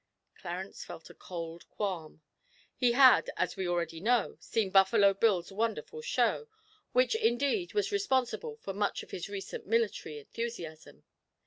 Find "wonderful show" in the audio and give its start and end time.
5.51-6.47